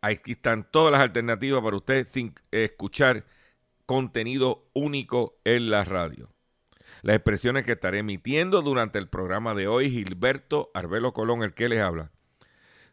[0.00, 3.24] Aquí están todas las alternativas para usted sin escuchar
[3.86, 6.30] contenido único en la radio.
[7.02, 11.68] Las expresiones que estaré emitiendo durante el programa de hoy, Gilberto Arbelo Colón, el que
[11.68, 12.12] les habla,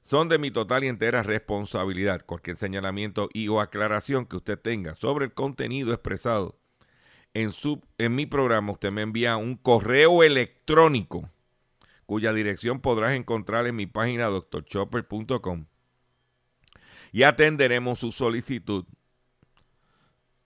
[0.02, 2.26] son de mi total y entera responsabilidad.
[2.26, 6.61] Cualquier señalamiento y o aclaración que usted tenga sobre el contenido expresado
[7.34, 11.30] en, su, en mi programa, usted me envía un correo electrónico
[12.06, 15.66] cuya dirección podrás encontrar en mi página drchopper.com
[17.12, 18.86] y atenderemos su solicitud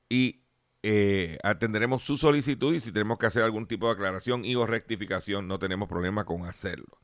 [0.09, 0.41] y
[0.83, 4.67] eh, atenderemos su solicitud y si tenemos que hacer algún tipo de aclaración y o
[4.67, 6.99] rectificación no tenemos problema con hacerlo.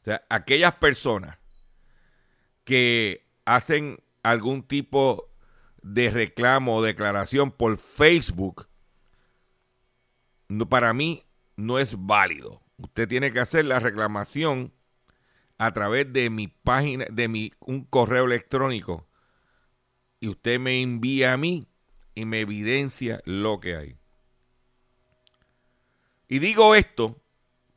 [0.00, 1.38] O sea, aquellas personas
[2.64, 5.30] que hacen algún tipo
[5.82, 8.68] de reclamo o declaración por Facebook,
[10.48, 11.24] no, para mí
[11.56, 12.62] no es válido.
[12.78, 14.72] Usted tiene que hacer la reclamación
[15.58, 19.08] a través de mi página, de mi un correo electrónico
[20.20, 21.68] y usted me envía a mí
[22.14, 23.96] y me evidencia lo que hay.
[26.28, 27.20] Y digo esto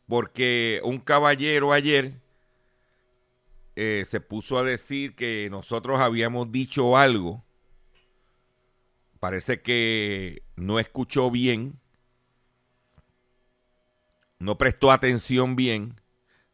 [0.07, 2.19] porque un caballero ayer
[3.75, 7.45] eh, se puso a decir que nosotros habíamos dicho algo.
[9.19, 11.79] Parece que no escuchó bien,
[14.41, 16.01] no prestó atención bien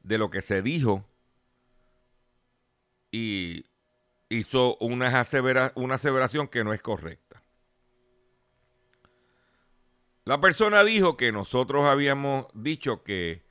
[0.03, 1.05] de lo que se dijo
[3.11, 3.65] y
[4.27, 7.41] hizo una, asevera- una aseveración que no es correcta.
[10.25, 13.45] La persona dijo que nosotros habíamos dicho que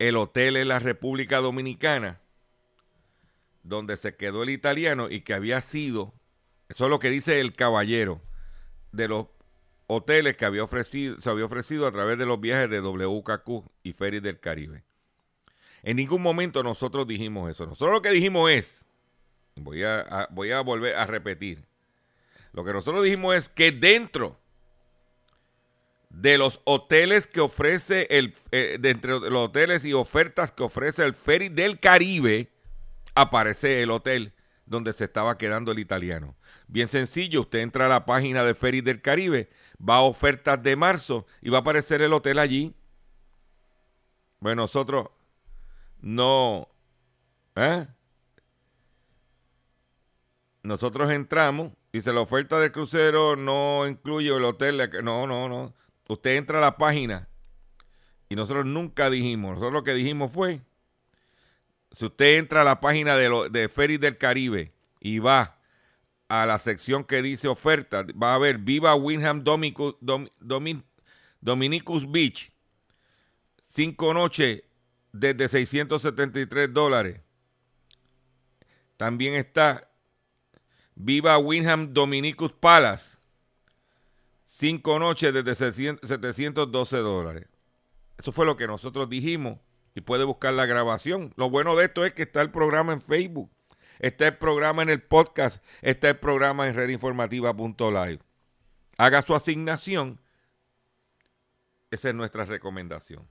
[0.00, 2.20] el hotel en la República Dominicana,
[3.62, 6.12] donde se quedó el italiano y que había sido,
[6.68, 8.20] eso es lo que dice el caballero,
[8.90, 9.28] de los
[9.86, 13.92] hoteles que había ofrecido, se había ofrecido a través de los viajes de WKQ y
[13.92, 14.84] Ferries del Caribe.
[15.82, 17.66] En ningún momento nosotros dijimos eso.
[17.66, 18.86] Nosotros lo que dijimos es
[19.56, 21.64] Voy a, voy a volver a repetir.
[22.52, 24.38] Lo que nosotros dijimos es que dentro
[26.10, 31.04] de los hoteles que ofrece el, eh, de entre los hoteles y ofertas que ofrece
[31.04, 32.50] el Ferry del Caribe,
[33.14, 34.32] aparece el hotel
[34.66, 36.36] donde se estaba quedando el italiano.
[36.66, 39.48] Bien sencillo, usted entra a la página de Ferry del Caribe,
[39.78, 42.74] va a ofertas de marzo y va a aparecer el hotel allí.
[44.40, 45.08] Bueno, nosotros
[46.00, 46.68] no,
[47.56, 47.86] ¿eh?
[50.62, 54.90] Nosotros entramos, y dice la oferta del crucero no incluye el hotel.
[55.02, 55.74] No, no, no.
[56.08, 57.28] Usted entra a la página
[58.28, 59.52] y nosotros nunca dijimos.
[59.52, 60.60] Nosotros lo que dijimos fue,
[61.96, 65.55] si usted entra a la página de, de Ferry del Caribe y va
[66.28, 69.96] a la sección que dice oferta, va a ver Viva Winham Dominicus,
[71.40, 72.52] Dominicus Beach,
[73.66, 74.62] cinco noches
[75.12, 77.20] desde 673 dólares.
[78.96, 79.90] También está
[80.94, 83.16] Viva Winham Dominicus Palace.
[84.46, 87.46] Cinco noches desde 712 dólares.
[88.16, 89.58] Eso fue lo que nosotros dijimos
[89.94, 91.34] y puede buscar la grabación.
[91.36, 93.50] Lo bueno de esto es que está el programa en Facebook,
[93.98, 98.20] está el programa en el podcast, está el programa en redinformativa.live.
[98.98, 100.20] Haga su asignación.
[101.90, 103.26] Esa es nuestra recomendación.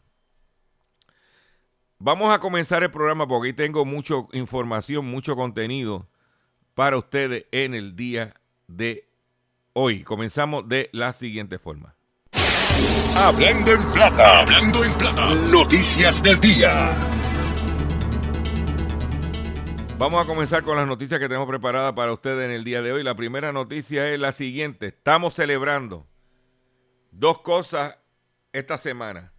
[1.98, 6.08] Vamos a comenzar el programa porque aquí tengo mucha información, mucho contenido
[6.74, 8.34] para ustedes en el día
[8.68, 9.08] de
[9.74, 10.04] hoy.
[10.04, 11.96] Comenzamos de la siguiente forma.
[13.18, 16.90] Hablando en plata, hablando en plata, noticias del día.
[19.98, 22.92] Vamos a comenzar con las noticias que tenemos preparadas para ustedes en el día de
[22.92, 23.02] hoy.
[23.02, 24.88] La primera noticia es la siguiente.
[24.88, 26.06] Estamos celebrando
[27.12, 27.98] dos cosas
[28.52, 29.32] esta semana.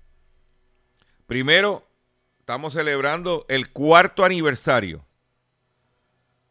[1.27, 1.87] Primero,
[2.41, 5.05] estamos celebrando el cuarto aniversario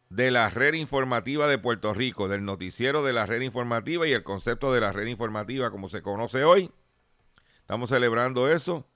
[0.08, 4.22] de la red informativa de Puerto Rico, del noticiero de la red informativa y el
[4.22, 6.70] concepto de la red informativa como se conoce hoy.
[7.58, 8.86] Estamos celebrando eso.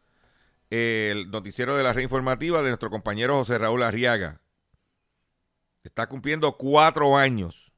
[0.71, 4.41] El noticiero de la red informativa de nuestro compañero José Raúl Arriaga.
[5.83, 7.73] Está cumpliendo cuatro años.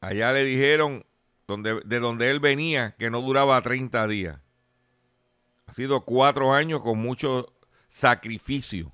[0.00, 1.04] Allá le dijeron
[1.46, 4.40] donde, de donde él venía que no duraba 30 días.
[5.66, 7.54] Ha sido cuatro años con mucho
[7.88, 8.92] sacrificio.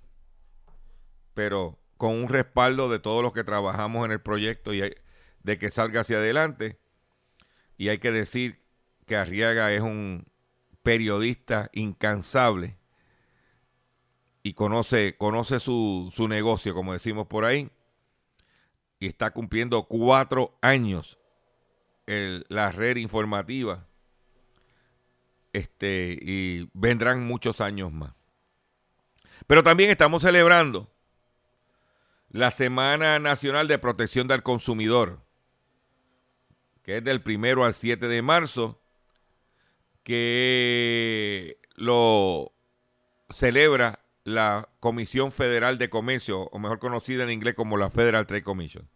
[1.35, 4.95] Pero con un respaldo de todos los que trabajamos en el proyecto y
[5.43, 6.79] de que salga hacia adelante.
[7.77, 8.65] Y hay que decir
[9.07, 10.27] que Arriaga es un
[10.83, 12.78] periodista incansable
[14.43, 17.71] y conoce, conoce su, su negocio, como decimos por ahí,
[19.01, 21.19] y está cumpliendo cuatro años
[22.07, 23.87] la red informativa.
[25.53, 28.13] Este, y vendrán muchos años más.
[29.47, 30.91] Pero también estamos celebrando
[32.31, 35.21] la Semana Nacional de Protección del Consumidor,
[36.83, 38.81] que es del primero al 7 de marzo,
[40.03, 42.53] que lo
[43.31, 48.43] celebra la Comisión Federal de Comercio, o mejor conocida en inglés como la Federal Trade
[48.43, 48.89] Commission.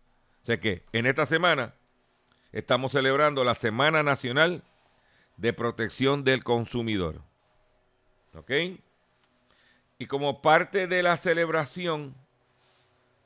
[0.43, 1.75] O sea que en esta semana
[2.53, 4.63] estamos celebrando la Semana Nacional
[5.37, 7.23] de Protección del Consumidor.
[8.35, 8.51] ¿Ok?
[9.99, 12.15] Y como parte de la celebración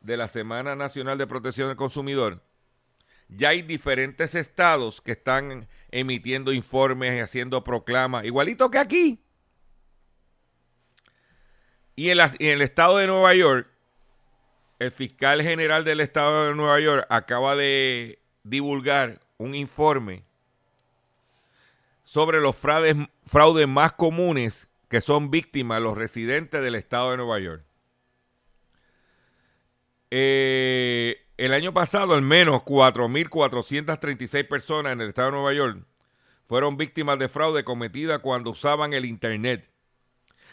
[0.01, 2.43] de la Semana Nacional de Protección del Consumidor,
[3.29, 9.26] ya hay diferentes estados que están emitiendo informes y haciendo proclamas, igualito que aquí.
[11.97, 13.67] Y en, el estado de Nueva York,
[14.79, 20.23] el fiscal general del estado de Nueva York acaba de divulgar un informe
[22.05, 27.39] sobre los fraudes, fraudes más comunes que son víctimas los residentes del estado de Nueva
[27.39, 27.65] York.
[30.11, 35.85] Eh, el año pasado, al menos 4.436 personas en el estado de Nueva York
[36.47, 39.69] fueron víctimas de fraude cometida cuando usaban el Internet,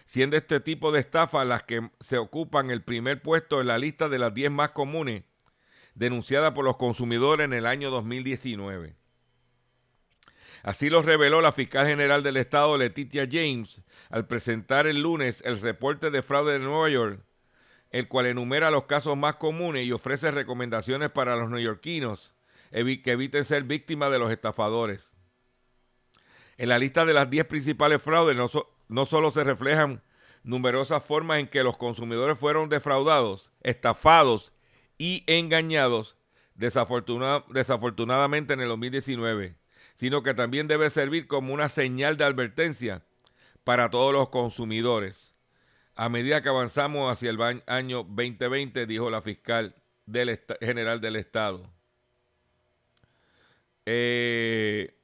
[0.06, 4.10] siendo este tipo de estafas las que se ocupan el primer puesto en la lista
[4.10, 5.24] de las 10 más comunes
[5.96, 8.96] denunciadas por los consumidores en el año 2019.
[10.64, 15.60] Así lo reveló la fiscal general del estado, Letitia James, al presentar el lunes el
[15.60, 17.20] reporte de fraude de Nueva York
[17.94, 22.34] el cual enumera los casos más comunes y ofrece recomendaciones para los neoyorquinos
[22.72, 25.12] que eviten ser víctimas de los estafadores.
[26.58, 28.50] En la lista de las 10 principales fraudes no,
[28.94, 30.04] no solo se reflejan
[30.44, 34.54] numerosas formas en que los consumidores fueron defraudados, estafados
[35.00, 36.16] y engañados
[36.54, 39.56] desafortunadamente en el 2019,
[39.96, 43.02] sino que también debe servir como una señal de advertencia
[43.64, 45.34] para todos los consumidores.
[45.96, 49.76] A medida que avanzamos hacia el año 2020, dijo la fiscal
[50.62, 51.68] general del Estado.
[53.88, 54.96] Eh,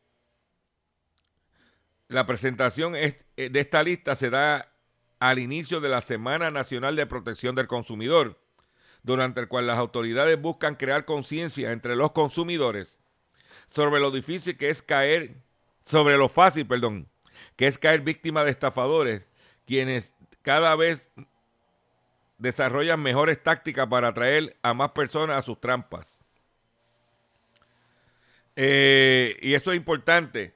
[2.10, 4.74] la presentación eh, de esta lista se da
[5.20, 8.40] al inicio de la Semana Nacional de Protección del Consumidor,
[9.04, 12.98] durante el cual las autoridades buscan crear conciencia entre los consumidores
[13.70, 15.36] sobre lo difícil que es caer,
[15.86, 17.08] sobre lo fácil, perdón,
[17.56, 19.22] que es caer víctima de estafadores,
[19.66, 20.12] quienes
[20.42, 21.08] cada vez
[22.40, 26.20] desarrollan mejores tácticas para atraer a más personas a sus trampas.
[28.56, 30.56] Eh, y eso es importante,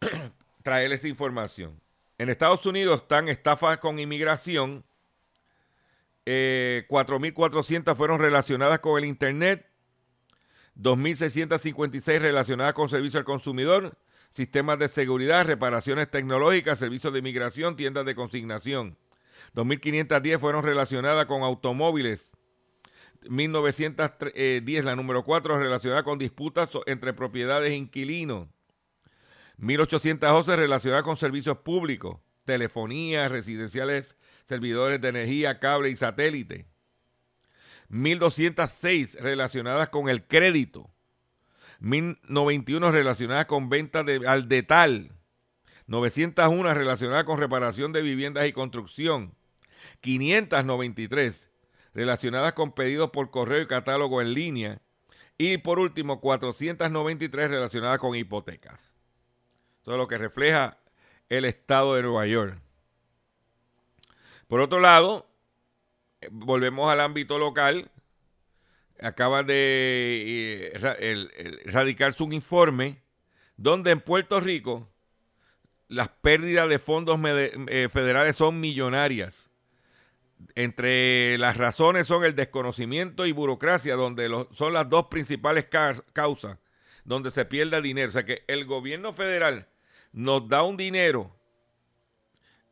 [0.66, 1.80] traer esa información.
[2.18, 4.84] En Estados Unidos están estafas con inmigración.
[6.24, 9.64] 4.400 eh, fueron relacionadas con el Internet.
[10.74, 13.96] 2.656 relacionadas con servicio al consumidor,
[14.30, 18.98] sistemas de seguridad, reparaciones tecnológicas, servicios de inmigración, tiendas de consignación.
[19.54, 22.32] 2.510 fueron relacionadas con automóviles.
[23.28, 28.48] 1910, la número 4, relacionada con disputas entre propiedades e inquilinos.
[29.58, 36.66] 1811 relacionada con servicios públicos, telefonía, residenciales, servidores de energía, cable y satélite.
[37.88, 40.90] 1206 relacionadas con el crédito.
[41.80, 45.12] 1091 relacionadas con ventas de, al detal.
[45.86, 49.34] 901 relacionadas con reparación de viviendas y construcción.
[50.00, 51.50] 593
[51.94, 54.82] relacionadas con pedidos por correo y catálogo en línea.
[55.38, 58.95] Y por último, 493 relacionadas con hipotecas.
[59.86, 60.78] Eso es lo que refleja
[61.28, 62.58] el estado de Nueva York.
[64.48, 65.30] Por otro lado,
[66.20, 67.88] eh, volvemos al ámbito local.
[69.00, 73.00] Acaba de eh, radicarse un informe
[73.56, 74.88] donde en Puerto Rico
[75.86, 79.50] las pérdidas de fondos eh, federales son millonarias.
[80.56, 85.66] Entre las razones son el desconocimiento y burocracia, donde son las dos principales
[86.12, 86.58] causas
[87.04, 88.08] donde se pierde dinero.
[88.08, 89.68] O sea que el gobierno federal
[90.16, 91.30] nos da un dinero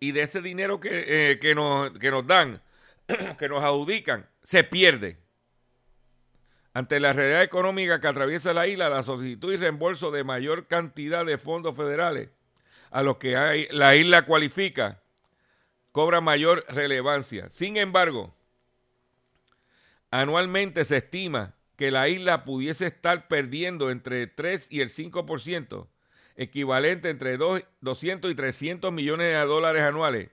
[0.01, 2.63] y de ese dinero que, eh, que, nos, que nos dan,
[3.39, 5.19] que nos adjudican, se pierde.
[6.73, 11.27] Ante la realidad económica que atraviesa la isla, la solicitud y reembolso de mayor cantidad
[11.27, 12.31] de fondos federales
[12.91, 15.03] a los que la isla cualifica
[15.93, 17.51] cobra mayor relevancia.
[17.51, 18.35] Sin embargo,
[20.11, 25.89] anualmente se estima que la isla pudiese estar perdiendo entre 3 y el 5%
[26.37, 30.31] equivalente entre 200 y 300 millones de dólares anuales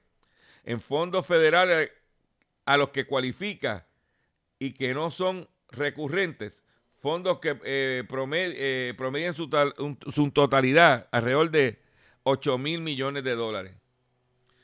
[0.63, 1.91] en fondos federales
[2.65, 3.87] a los que cualifica
[4.59, 6.61] y que no son recurrentes,
[6.99, 9.49] fondos que eh, eh promedian su,
[10.13, 11.81] su, totalidad alrededor de
[12.23, 13.73] 8 mil millones de dólares.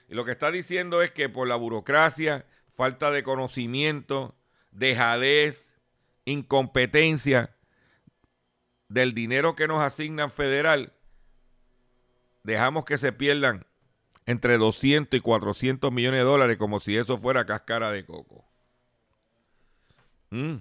[0.07, 4.35] Y lo que está diciendo es que por la burocracia, falta de conocimiento,
[4.71, 5.73] dejadez,
[6.25, 7.55] incompetencia
[8.87, 10.93] del dinero que nos asignan federal,
[12.47, 13.65] dejamos que se pierdan
[14.25, 18.45] entre 200 y 400 millones de dólares como si eso fuera cáscara de coco.
[20.29, 20.55] Mm.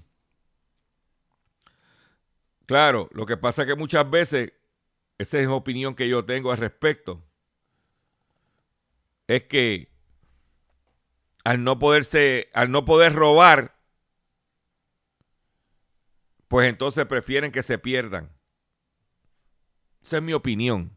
[2.66, 4.52] Claro, lo que pasa es que muchas veces,
[5.18, 7.22] esa es la opinión que yo tengo al respecto,
[9.28, 9.88] es que
[11.44, 13.76] al no poderse, al no poder robar,
[16.48, 18.32] pues entonces prefieren que se pierdan.
[20.02, 20.95] Esa es mi opinión.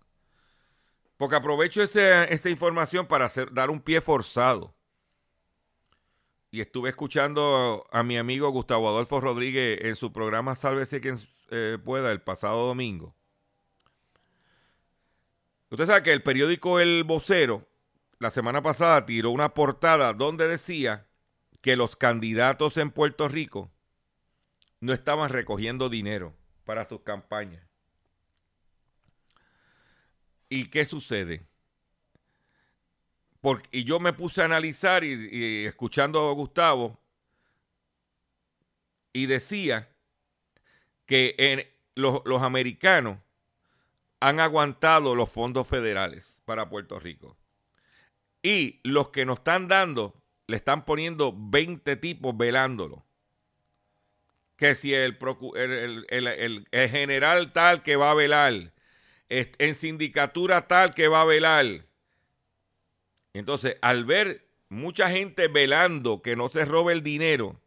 [1.19, 4.73] Porque aprovecho esa información para hacer, dar un pie forzado.
[6.49, 11.77] Y estuve escuchando a mi amigo Gustavo Adolfo Rodríguez en su programa Sálvese quien eh,
[11.83, 13.13] pueda el pasado domingo.
[15.69, 17.67] Usted sabe que el periódico El Vocero
[18.17, 21.05] la semana pasada tiró una portada donde decía
[21.59, 23.69] que los candidatos en Puerto Rico
[24.79, 26.33] no estaban recogiendo dinero
[26.63, 27.68] para sus campañas.
[30.49, 31.45] ¿Y qué sucede?
[33.39, 36.99] Porque, y yo me puse a analizar y, escuchando a Gustavo
[39.13, 39.87] y decía
[41.05, 41.65] que en,
[41.95, 43.19] los, los americanos
[44.19, 47.37] han aguantado los fondos federales para Puerto Rico.
[48.41, 53.05] Y los que nos están dando, le están poniendo 20 tipos velándolo.
[54.55, 55.17] Que si el,
[55.55, 58.73] el, el, general tal que va a velar,
[59.29, 61.85] en sindicatura tal que va a velar.
[63.33, 67.59] Entonces, al ver mucha gente velando que no se robe el dinero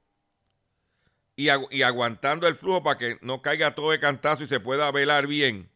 [1.36, 5.26] y, aguantando el flujo para que no caiga todo de cantazo y se pueda velar
[5.26, 5.70] bien,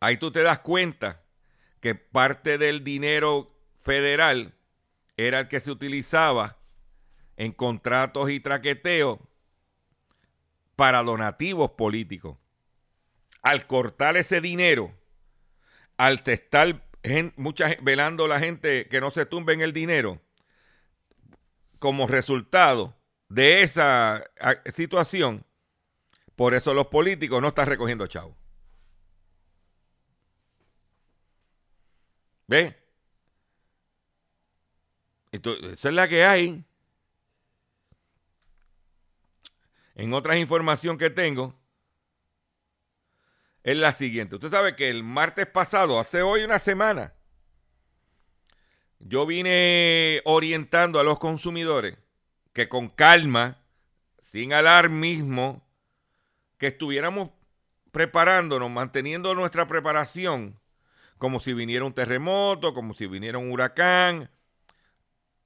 [0.00, 1.22] ahí tú te das cuenta
[1.80, 4.54] que parte del dinero federal
[5.16, 6.58] era el que se utilizaba
[7.36, 9.18] en contratos y traqueteos
[10.76, 12.36] para donativos políticos.
[13.44, 14.92] Al cortar ese dinero,
[15.96, 16.82] al estar
[17.36, 20.20] mucha, velando la gente que no se tumben el dinero,
[21.78, 22.96] como resultado
[23.28, 24.24] de esa
[24.72, 25.44] situación,
[26.34, 28.34] por eso los políticos no están recogiendo chavo.
[32.46, 32.74] ¿Ve?
[35.32, 36.64] Entonces, esa es la que hay.
[39.96, 41.54] En otras información que tengo,
[43.64, 44.36] es la siguiente.
[44.36, 47.14] Usted sabe que el martes pasado, hace hoy una semana,
[49.00, 51.98] yo vine orientando a los consumidores
[52.52, 53.58] que con calma,
[54.20, 55.66] sin alarmismo,
[56.58, 57.30] que estuviéramos
[57.90, 60.60] preparándonos, manteniendo nuestra preparación,
[61.18, 64.30] como si viniera un terremoto, como si viniera un huracán,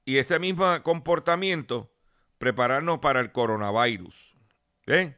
[0.03, 1.91] y ese mismo comportamiento,
[2.37, 4.35] prepararnos para el coronavirus.
[4.87, 5.15] ¿eh?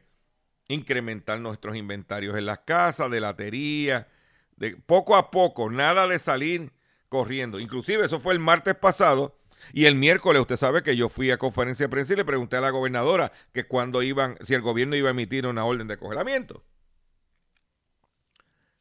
[0.72, 4.08] Incrementar nuestros inventarios en las casas, de latería,
[4.56, 6.72] de poco a poco, nada de salir
[7.08, 7.60] corriendo.
[7.60, 9.36] Inclusive eso fue el martes pasado
[9.72, 12.56] y el miércoles usted sabe que yo fui a conferencia de prensa y le pregunté
[12.56, 15.98] a la gobernadora que cuando iban, si el gobierno iba a emitir una orden de
[15.98, 16.64] congelamiento.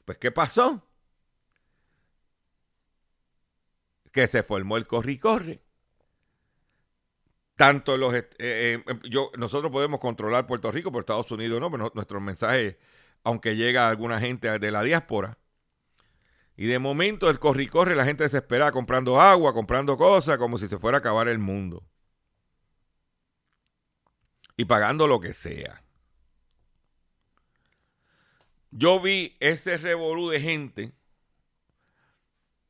[0.05, 0.83] Pues ¿qué pasó?
[4.12, 5.62] Que se formó el corri corre
[7.62, 11.70] tanto los eh, eh, em, yo nosotros podemos controlar Puerto Rico, pero Estados Unidos no,
[11.70, 12.77] pero nuestros mensajes,
[13.24, 15.38] aunque llega alguna gente de la diáspora.
[16.58, 20.68] Y de momento el corri corre, la gente desesperada comprando agua, comprando cosas, como si
[20.68, 21.84] se fuera a acabar el mundo.
[24.58, 25.84] Y pagando lo que sea.
[28.72, 30.94] Yo vi ese revolú de gente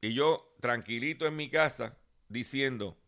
[0.01, 3.00] y yo tranquilito en mi casa diciendo,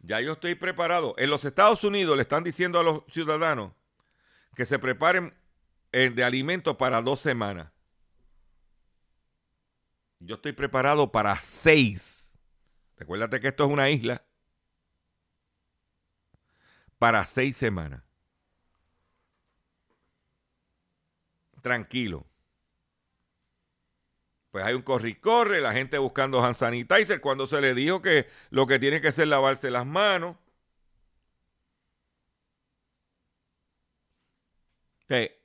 [0.00, 1.14] ya yo estoy preparado.
[1.18, 3.72] En los Estados Unidos le están diciendo a los ciudadanos
[4.54, 5.34] que se preparen
[5.92, 7.70] eh, de alimentos para dos semanas.
[10.18, 12.38] Yo estoy preparado para seis.
[12.96, 14.24] Recuérdate que esto es una isla.
[16.98, 18.02] Para seis semanas.
[21.62, 22.29] Tranquilo
[24.50, 28.66] pues hay un corre-corre, la gente buscando hand sanitizer cuando se le dijo que lo
[28.66, 30.36] que tiene que es lavarse las manos.
[35.08, 35.38] Este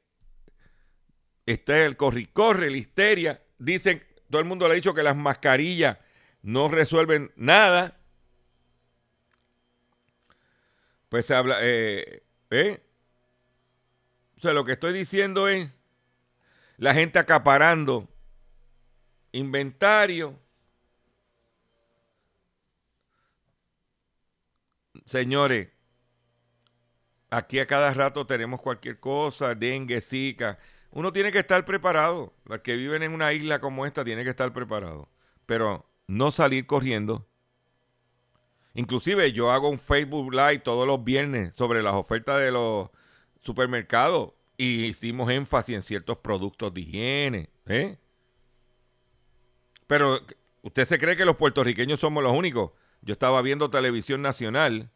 [1.45, 3.41] es el corre-corre, la histeria.
[3.57, 5.97] Dicen, todo el mundo le ha dicho que las mascarillas
[6.41, 7.97] no resuelven nada.
[11.09, 12.83] Pues se habla, eh, ¿eh?
[14.37, 15.69] O sea, lo que estoy diciendo es
[16.77, 18.09] la gente acaparando
[19.35, 20.39] inventario.
[25.05, 25.69] Señores,
[27.29, 30.57] aquí a cada rato tenemos cualquier cosa, dengue, zika.
[30.91, 32.33] Uno tiene que estar preparado.
[32.45, 35.07] Los que viven en una isla como esta tienen que estar preparados.
[35.45, 37.27] Pero no salir corriendo.
[38.73, 42.89] Inclusive yo hago un Facebook Live todos los viernes sobre las ofertas de los
[43.41, 47.49] supermercados y hicimos énfasis en ciertos productos de higiene.
[47.67, 47.97] ¿eh?
[49.87, 50.19] Pero,
[50.61, 52.71] ¿usted se cree que los puertorriqueños somos los únicos?
[53.01, 54.89] Yo estaba viendo televisión nacional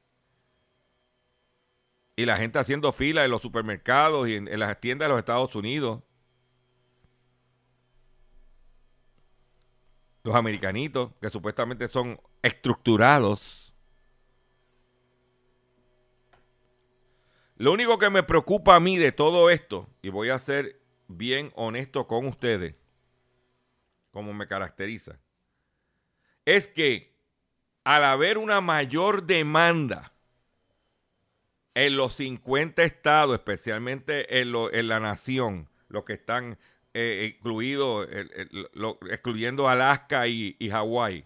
[2.20, 5.56] y la gente haciendo fila en los supermercados y en, las tiendas de los Estados
[5.56, 6.02] Unidos.
[10.24, 13.74] Los americanitos, que supuestamente son estructurados.
[17.56, 21.54] Lo único que me preocupa a mí de todo esto, y voy a ser bien
[21.56, 22.76] honesto con ustedes,
[24.12, 25.20] como me caracteriza,
[26.46, 27.14] es que
[27.84, 30.12] al haber una mayor demanda
[31.74, 36.58] en los 50 estados, especialmente en, la nación, los que están
[36.94, 38.08] eh, incluidos,
[39.10, 41.26] excluyendo Alaska y, y Hawái,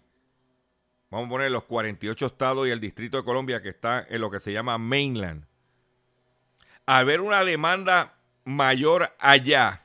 [1.10, 4.30] vamos a poner los 48 estados y el Distrito de Colombia que está en lo
[4.30, 5.46] que se llama mainland,
[6.86, 8.16] al haber una demanda
[8.46, 9.83] mayor allá,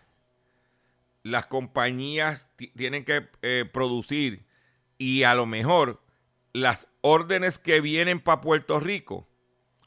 [1.29, 4.47] las compañías tienen que eh, producir
[4.97, 6.03] y a lo mejor
[6.53, 9.29] las órdenes que vienen para Puerto Rico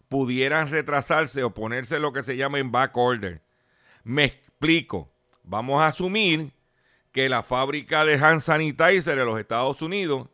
[0.08, 3.42] pudieran retrasarse o ponerse lo que se llama en back order.
[4.04, 5.12] Me explico.
[5.44, 6.54] Vamos a asumir
[7.12, 10.30] que la fábrica de hand sanitizer de los Estados Unidos,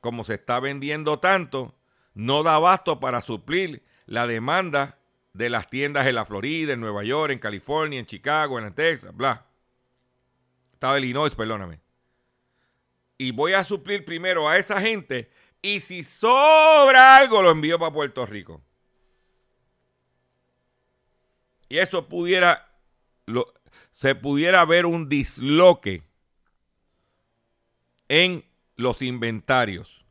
[0.00, 1.74] como se está vendiendo tanto,
[2.14, 4.98] no da abasto para suplir la demanda
[5.32, 9.14] de las tiendas en la Florida, en Nueva York, en California, en Chicago, en Texas,
[9.14, 9.46] bla.
[10.76, 11.80] Estaba Illinois, perdóname.
[13.16, 15.30] Y voy a suplir primero a esa gente
[15.62, 18.62] Y si sobra algo, lo envío para Puerto Rico.
[21.70, 22.70] Y eso pudiera,
[23.24, 23.54] lo,
[23.92, 26.02] se pudiera ver un disloque
[28.08, 28.44] en
[28.76, 30.04] los inventarios.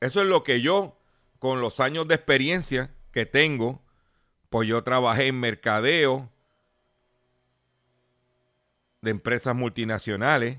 [0.00, 1.00] Eso es lo que yo,
[1.38, 3.82] con los años de experiencia que tengo,
[4.50, 6.30] pues yo trabajé en mercadeo
[9.06, 10.58] de empresas multinacionales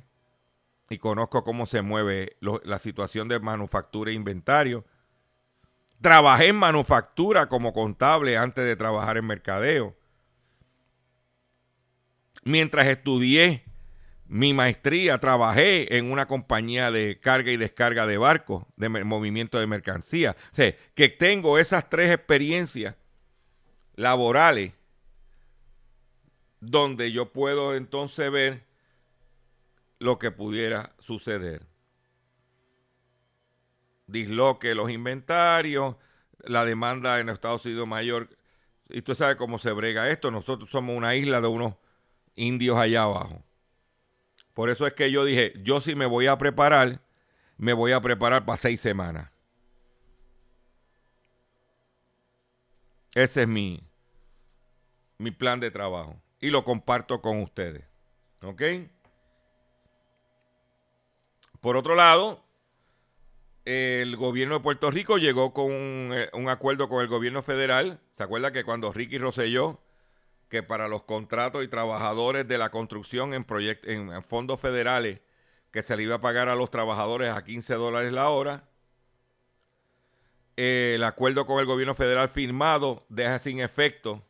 [0.89, 4.85] y conozco cómo se mueve la situación de manufactura e inventario.
[6.01, 9.95] Trabajé en manufactura como contable antes de trabajar en mercadeo.
[12.43, 13.65] Mientras estudié
[14.27, 19.67] mi maestría, trabajé en una compañía de carga y descarga de barcos, de movimiento de
[19.67, 20.37] mercancía.
[20.51, 22.95] O sea, que tengo esas tres experiencias
[23.95, 24.76] laborales
[26.59, 28.65] donde yo puedo entonces ver
[29.99, 31.65] lo que pudiera suceder.
[34.07, 35.95] Disloque los inventarios,
[36.39, 38.29] la demanda en Estados Unidos mayor.
[38.89, 40.31] Y tú sabes cómo se brega esto.
[40.31, 41.73] Nosotros somos una isla de unos
[42.35, 43.43] indios allá abajo.
[44.53, 47.01] Por eso es que yo dije, yo si me voy a preparar,
[47.57, 49.29] me voy a preparar para seis semanas.
[53.13, 53.83] Ese es mi,
[55.17, 56.21] mi plan de trabajo.
[56.47, 57.83] Y lo comparto con ustedes.
[58.41, 58.61] ¿Ok?
[61.59, 62.41] Por otro lado,
[63.65, 67.99] el gobierno de Puerto Rico llegó con un, eh, acuerdo con el gobierno federal.
[68.11, 69.81] ¿Se acuerda que cuando Ricky Rosselló,
[70.47, 73.45] que para los contratos y trabajadores de la construcción en,
[73.83, 75.19] en fondos federales,
[75.71, 78.69] que se le iba a pagar a los trabajadores a 15 dólares la hora,
[80.55, 84.23] el acuerdo con el gobierno federal firmado deja sin efecto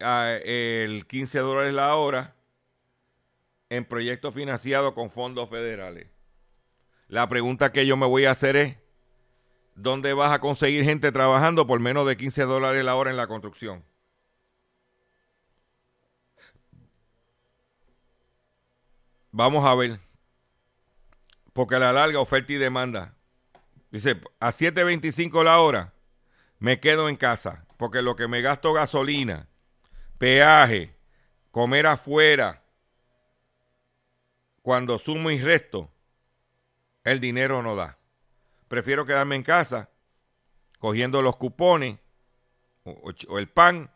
[0.00, 2.34] el 15 dólares la hora
[3.68, 6.08] en proyectos financiados con fondos federales.
[7.08, 8.76] La pregunta que yo me voy a hacer es,
[9.74, 13.26] ¿dónde vas a conseguir gente trabajando por menos de 15 dólares la hora en la
[13.26, 13.84] construcción?
[19.32, 20.00] Vamos a ver.
[21.52, 23.14] Porque a la larga oferta y demanda.
[23.90, 25.94] Dice, a 7.25 la hora
[26.58, 27.66] me quedo en casa.
[27.76, 29.48] Porque lo que me gasto gasolina,
[30.20, 30.94] peaje,
[31.50, 32.62] comer afuera,
[34.60, 35.90] cuando sumo y resto,
[37.04, 37.96] el dinero no da.
[38.68, 39.88] Prefiero quedarme en casa
[40.78, 41.98] cogiendo los cupones
[42.84, 43.90] o, el pan,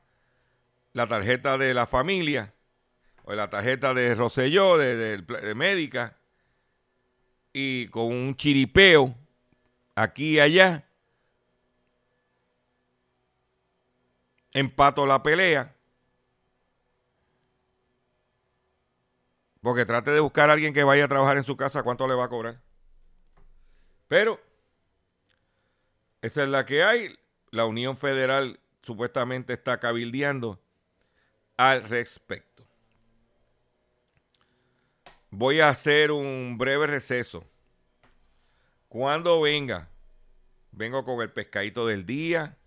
[0.94, 2.54] la tarjeta de la familia
[3.24, 6.16] o la tarjeta de Roselló, de, de médica,
[7.52, 9.14] y con un chiripeo
[9.94, 10.88] aquí y allá,
[14.54, 15.73] empato la pelea
[19.64, 22.14] Porque trate de buscar a alguien que vaya a trabajar en su casa, ¿cuánto le
[22.14, 22.60] va a cobrar?
[24.08, 24.38] Pero,
[26.20, 27.18] esa es la que hay.
[27.50, 30.60] La Unión Federal supuestamente está cabildeando
[31.56, 32.62] al respecto.
[35.30, 37.42] Voy a hacer un breve receso.
[38.90, 39.88] Cuando venga,
[40.72, 42.58] vengo con el pescadito del día,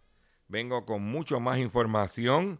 [0.48, 2.60] vengo con mucho más información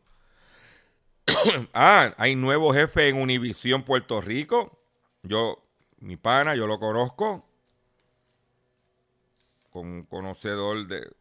[1.74, 4.80] ah, hay nuevo jefe en Univisión Puerto Rico.
[5.24, 5.64] Yo,
[6.00, 7.46] mi pana, yo lo conozco.
[9.70, 11.12] Con conocedor de.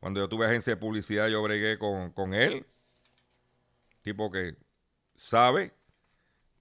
[0.00, 2.66] Cuando yo tuve agencia de publicidad, yo bregué con, con él.
[4.02, 4.56] Tipo que
[5.16, 5.74] sabe.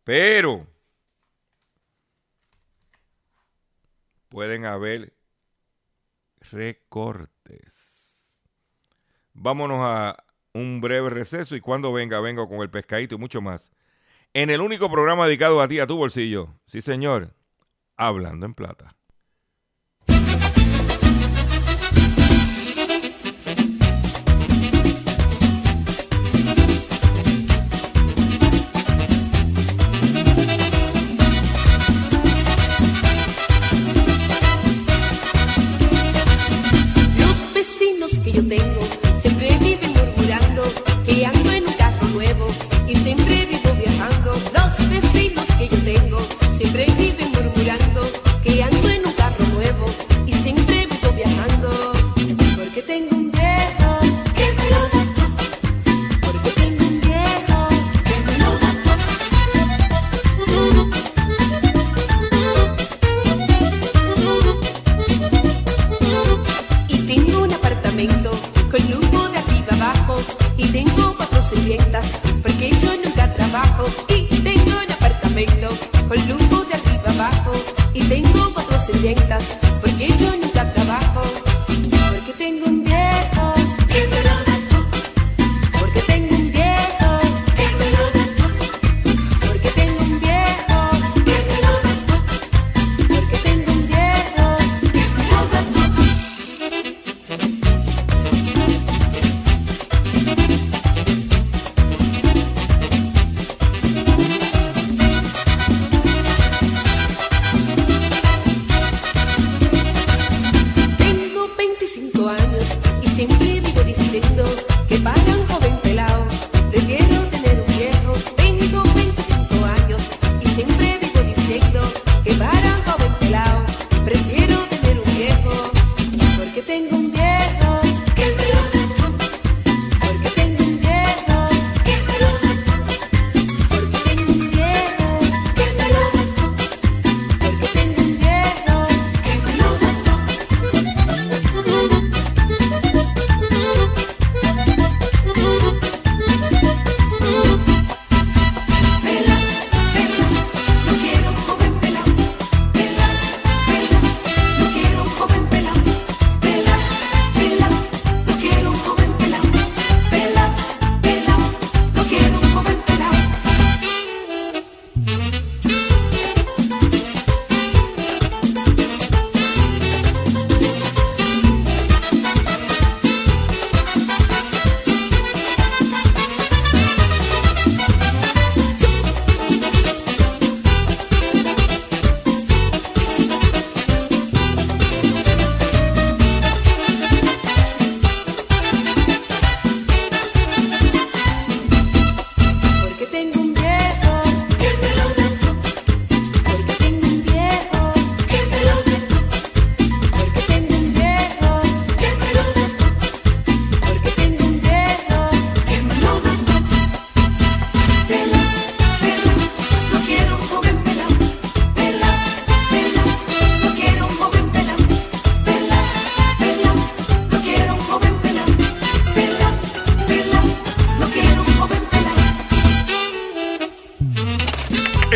[0.04, 0.65] Pero
[4.30, 5.13] pueden haber
[6.41, 8.32] recortes.
[9.34, 10.27] Vámonos a
[10.58, 13.72] un breve receso y cuando venga, vengo con el pescadito y mucho más.
[14.34, 16.56] En el único programa dedicado a ti, a tu bolsillo.
[16.65, 17.34] Sí, señor.
[17.96, 18.96] Hablando en plata.
[37.20, 39.07] Los vecinos que yo tengo
[41.18, 41.57] que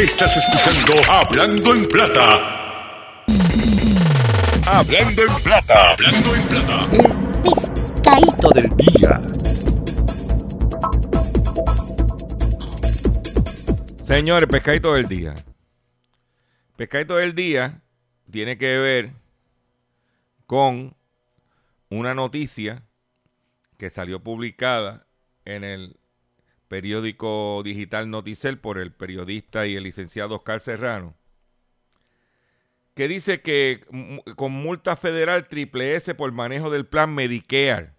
[0.02, 3.24] Estás escuchando Hablando en Plata.
[4.66, 5.92] Hablando en Plata.
[5.92, 6.90] Hablando en Plata.
[7.44, 9.22] Pescadito del día.
[14.08, 15.36] Señores, pescadito del día.
[16.78, 17.84] Pescadito del día
[18.32, 19.12] tiene que ver
[20.48, 20.96] con
[21.92, 22.82] una noticia
[23.78, 25.06] que salió publicada
[25.46, 26.01] en el
[26.71, 31.15] periódico digital Noticel por el periodista y el licenciado Oscar Serrano,
[32.95, 33.86] que dice que
[34.38, 37.91] con multa federal triple S por manejo del plan Medicare.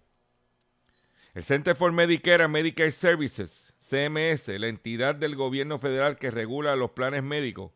[1.35, 6.75] El Center for Medicare and Medicare Services, CMS, la entidad del gobierno federal que regula
[6.75, 7.73] los planes médicos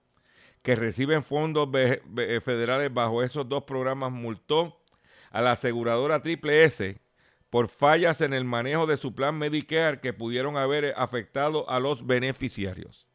[0.63, 1.69] que reciben fondos
[2.43, 4.81] federales bajo esos dos programas, multó
[5.29, 6.99] a la aseguradora Triple S
[7.49, 12.05] por fallas en el manejo de su plan Medicare que pudieron haber afectado a los
[12.05, 13.07] beneficiarios.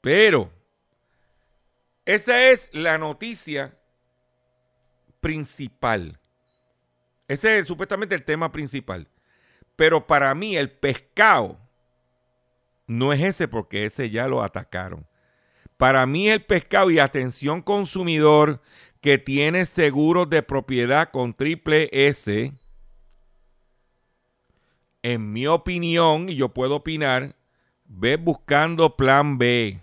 [0.00, 0.50] Pero
[2.04, 3.76] esa es la noticia
[5.20, 6.20] principal.
[7.28, 9.08] Ese es supuestamente el tema principal.
[9.74, 11.58] Pero para mí el pescado
[12.86, 15.06] no es ese porque ese ya lo atacaron.
[15.76, 18.62] Para mí el pescado y atención consumidor
[19.00, 22.52] que tiene seguros de propiedad con triple S,
[25.02, 27.36] en mi opinión, y yo puedo opinar,
[27.84, 29.80] ve buscando plan B.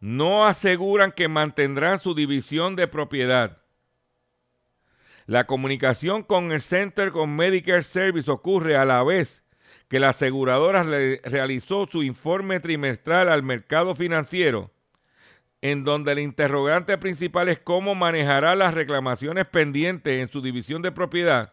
[0.00, 3.62] No aseguran que mantendrán su división de propiedad.
[5.26, 9.44] La comunicación con el Center con Medicare Service ocurre a la vez
[9.92, 14.70] que la aseguradora realizó su informe trimestral al mercado financiero,
[15.60, 20.92] en donde el interrogante principal es cómo manejará las reclamaciones pendientes en su división de
[20.92, 21.52] propiedad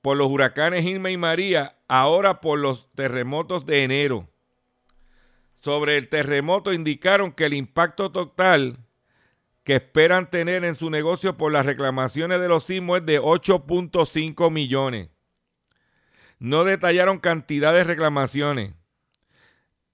[0.00, 4.26] por los huracanes Irma y María, ahora por los terremotos de enero.
[5.60, 8.78] Sobre el terremoto indicaron que el impacto total
[9.62, 14.50] que esperan tener en su negocio por las reclamaciones de los sismos es de 8.5
[14.50, 15.10] millones.
[16.38, 18.74] No detallaron cantidad de reclamaciones.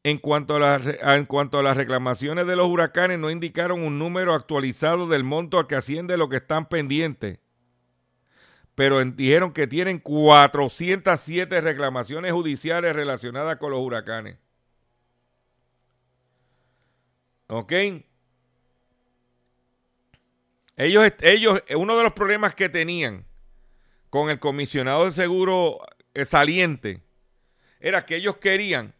[0.03, 0.81] En cuanto, a
[1.17, 5.59] en cuanto a las reclamaciones de los huracanes, no indicaron un número actualizado del monto
[5.59, 7.39] al que asciende lo que están pendientes
[8.75, 14.37] pero dijeron que tienen 407 reclamaciones judiciales relacionadas con los huracanes.
[17.47, 17.73] ¿Ok?
[20.77, 23.25] Ellos, ellos, uno de los problemas que tenían
[24.11, 25.94] con el comisionado de seguro eh,
[26.25, 27.01] saliente
[27.81, 28.95] era que ellos querían,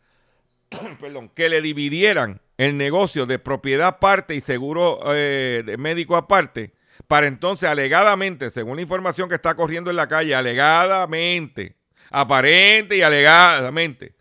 [1.01, 6.73] perdón, que le dividieran el negocio de propiedad aparte y seguro eh, de médico aparte
[7.07, 11.77] para entonces alegadamente, según la información que está corriendo en la calle, alegadamente,
[12.11, 14.15] aparente y alegadamente,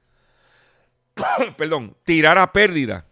[1.57, 3.05] perdón, tirar a pérdida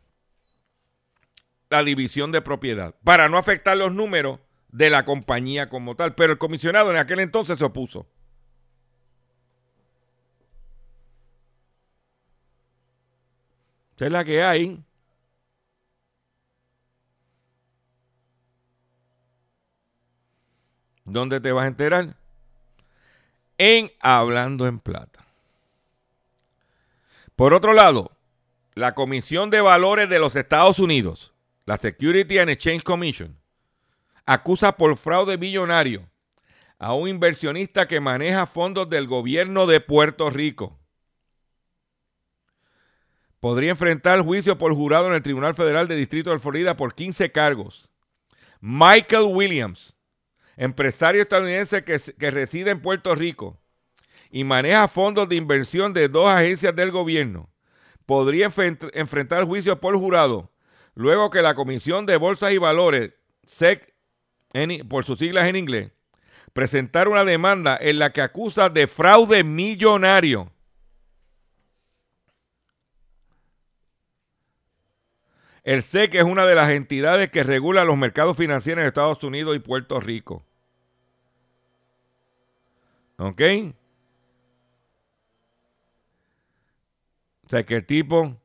[1.69, 4.39] la división de propiedad para no afectar los números
[4.69, 6.15] de la compañía como tal.
[6.15, 8.07] Pero el comisionado en aquel entonces se opuso.
[13.95, 14.83] Esa es la que hay.
[21.05, 22.15] ¿Dónde te vas a enterar?
[23.57, 25.25] En Hablando en Plata.
[27.35, 28.11] Por otro lado,
[28.75, 31.33] la Comisión de Valores de los Estados Unidos,
[31.65, 33.37] la Security and Exchange Commission,
[34.25, 36.09] acusa por fraude millonario
[36.79, 40.79] a un inversionista que maneja fondos del gobierno de Puerto Rico.
[43.41, 47.31] Podría enfrentar juicio por jurado en el Tribunal Federal de Distrito de Florida por 15
[47.31, 47.89] cargos.
[48.61, 49.95] Michael Williams,
[50.55, 53.59] empresario estadounidense que, reside en Puerto Rico
[54.29, 57.49] y maneja fondos de inversión de dos agencias del gobierno,
[58.05, 58.45] podría
[58.93, 60.51] enfrentar juicio por jurado
[60.93, 63.11] luego que la Comisión de Bolsas y Valores,
[63.47, 63.91] SEC,
[64.87, 65.91] por sus siglas en inglés,
[66.53, 70.51] presentara una demanda en la que acusa de fraude millonario.
[75.63, 79.55] El SEC es una de las entidades que regula los mercados financieros en Estados Unidos
[79.55, 80.43] y Puerto Rico.
[83.17, 83.41] ¿Ok?
[87.45, 88.35] O sea que el tipo,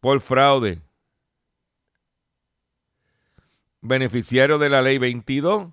[0.00, 0.80] por fraude,
[3.80, 5.68] beneficiario de la ley 22,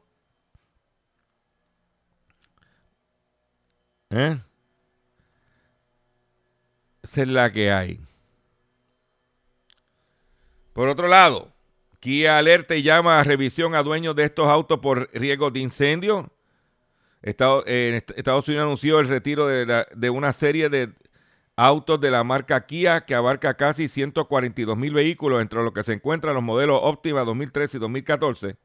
[4.11, 4.39] ¿eh?
[7.01, 8.06] Esa es la que hay.
[10.77, 11.51] Por otro lado,
[11.99, 16.31] Kia alerta y llama a revisión a dueños de estos autos por riesgo de incendio.
[17.23, 20.93] Estados, Unidos anunció el retiro de, una serie de
[21.55, 25.93] autos de la marca Kia que abarca casi 142 mil vehículos, entre los que se
[25.93, 28.57] encuentran los modelos Optima 2013 y 2014,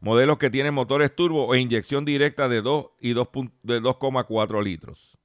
[0.00, 5.16] modelos que tienen motores turbo o inyección directa de 2 y 2,4 litros.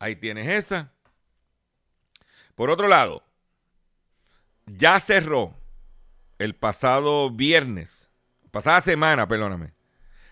[0.00, 0.97] Ahí tienes esa.
[2.58, 3.22] Por otro lado,
[4.66, 5.54] ya cerró
[6.40, 8.08] el pasado viernes,
[8.50, 9.74] pasada semana, perdóname,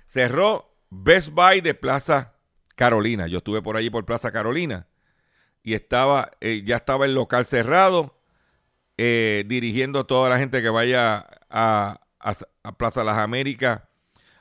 [0.08, 2.34] cerró Best Buy de Plaza
[2.74, 3.28] Carolina.
[3.28, 4.88] Yo estuve por allí por Plaza Carolina
[5.62, 8.18] y estaba, eh, ya estaba el local cerrado,
[8.96, 13.82] eh, dirigiendo a toda la gente que vaya a, a Plaza Las Américas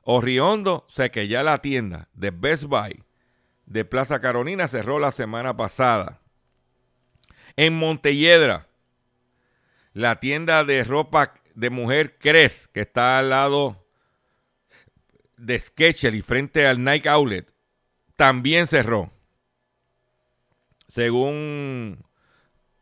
[0.02, 0.88] o Riondo.
[0.90, 3.04] Sé que ya la tienda de Best Buy
[3.68, 6.25] de Plaza Carolina cerró la semana pasada.
[7.58, 8.68] En Montelledra,
[9.94, 13.86] la tienda de ropa de mujer Cres, que está al lado
[15.38, 17.52] de Sketcher y frente al Nike Outlet,
[18.16, 19.12] también cerró.
[20.90, 22.06] Según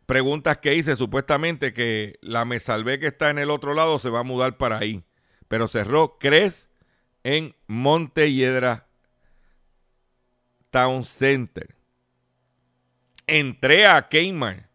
[0.06, 4.10] preguntas que hice, supuestamente que la Me Salvé que está en el otro lado se
[4.10, 5.04] va a mudar para ahí.
[5.48, 6.70] Pero cerró Cres
[7.24, 8.88] en Montelledra
[10.70, 11.76] Town Center.
[13.40, 14.66] Entré a Kmart.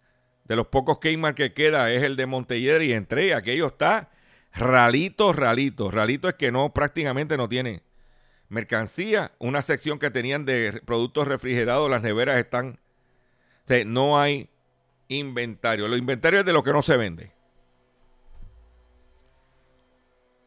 [0.45, 3.35] De los pocos Kmart que queda es el de Monteller y entré.
[3.35, 4.11] Aquello está
[4.53, 5.91] ralito, ralito.
[5.91, 7.83] Ralito es que no, prácticamente no tiene
[8.49, 9.33] mercancía.
[9.39, 12.81] Una sección que tenían de productos refrigerados, las neveras están.
[13.87, 14.49] no hay
[15.09, 15.87] inventario.
[15.87, 17.31] Los inventarios es de lo que no se vende.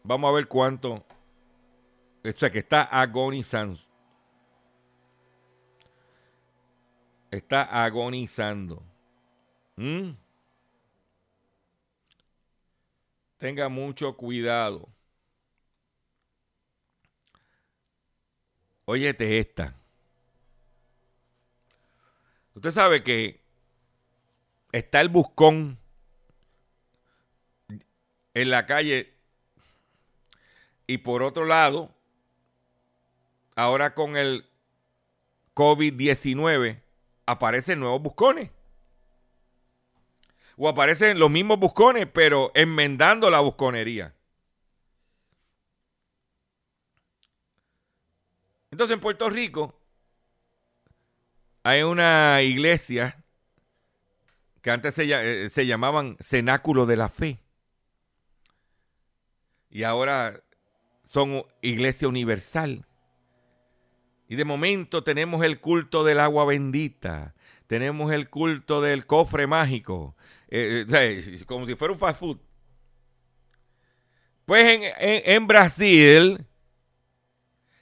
[0.03, 1.05] Vamos a ver cuánto.
[2.23, 3.79] O que está agonizando.
[7.31, 8.83] Está agonizando.
[9.77, 10.11] ¿Mm?
[13.37, 14.89] Tenga mucho cuidado.
[18.85, 19.73] Óyete esta.
[22.53, 23.39] Usted sabe que
[24.73, 25.79] está el buscón
[28.33, 29.13] en la calle
[30.85, 31.95] y por otro lado,
[33.55, 34.45] ahora con el
[35.55, 36.81] COVID-19
[37.31, 38.51] aparecen nuevos buscones.
[40.57, 44.13] O aparecen los mismos buscones, pero enmendando la busconería.
[48.69, 49.77] Entonces en Puerto Rico
[51.63, 53.23] hay una iglesia
[54.61, 57.39] que antes se, eh, llamaban Cenáculo de la Fe.
[59.69, 60.41] Y ahora
[61.03, 62.85] son iglesia universal.
[64.31, 67.35] Y de momento tenemos el culto del agua bendita,
[67.67, 70.15] tenemos el culto del cofre mágico,
[70.47, 72.37] eh, eh, como si fuera un fast food.
[74.45, 76.45] Pues en, Brasil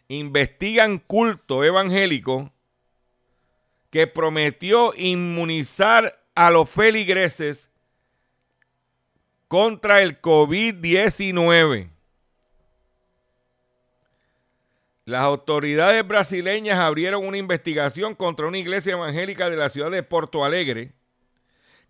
[0.08, 2.52] investigan culto evangélico
[3.92, 7.70] que prometió inmunizar a los feligreses
[9.48, 11.92] contra el COVID-19.
[15.10, 20.46] Las autoridades brasileñas abrieron una investigación contra una iglesia evangélica de la ciudad de Porto
[20.46, 20.94] Alegre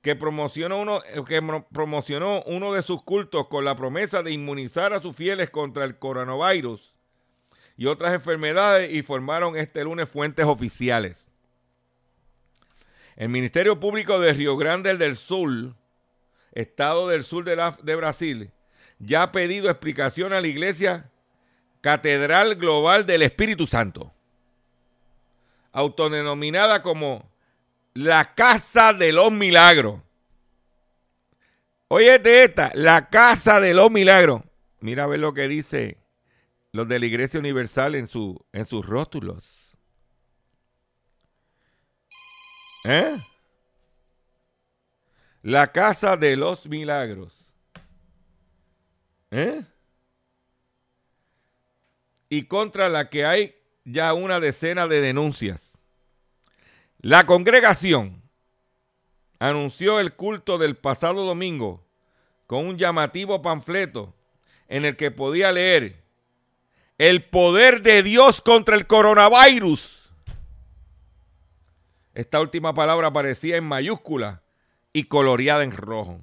[0.01, 5.01] que promocionó uno, que promocionó uno de sus cultos con la promesa de inmunizar a
[5.01, 6.93] sus fieles contra el coronavirus
[7.75, 11.27] y otras enfermedades y formaron este lunes fuentes oficiales.
[13.17, 15.75] El Ministerio Público de Río Grande del Sur,
[16.53, 18.51] estado del sur de, de Brasil,
[18.97, 21.11] ya ha pedido explicación a la iglesia
[21.81, 24.11] Catedral Global del Espíritu Santo,
[25.71, 27.29] autodenominada como
[27.93, 30.01] la Casa de los Milagros.
[31.87, 34.43] Oye, de esta, la Casa de los Milagros.
[34.79, 35.97] Mira a ver lo que dice
[36.71, 39.77] los de la Iglesia Universal en, su, en sus rótulos.
[42.83, 43.17] ¿Eh?
[45.41, 47.53] La Casa de los Milagros.
[49.31, 49.63] ¿Eh?
[52.29, 55.73] Y contra la que hay ya una decena de denuncias.
[56.99, 58.21] La congregación
[59.39, 61.85] anunció el culto del pasado domingo
[62.45, 64.13] con un llamativo panfleto
[64.67, 66.03] en el que podía leer
[66.97, 70.11] el poder de Dios contra el coronavirus.
[72.13, 74.43] Esta última palabra aparecía en mayúscula
[74.91, 76.19] y coloreada en rojo.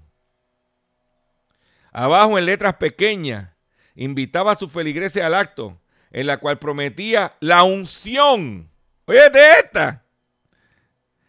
[1.91, 3.51] Abajo en letras pequeñas
[3.95, 5.81] invitaba a su feligreses al acto
[6.17, 8.71] en la cual prometía la unción.
[9.05, 10.03] Oye, de esta.